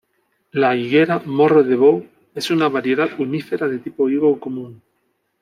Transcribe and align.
La 0.51 0.75
higuera 0.75 1.21
'Morro 1.25 1.61
de 1.63 1.75
Bou' 1.81 2.09
es 2.33 2.49
una 2.49 2.69
variedad 2.69 3.11
unífera 3.19 3.67
de 3.67 3.77
tipo 3.77 4.09
higo 4.09 4.39
común. 4.39 4.81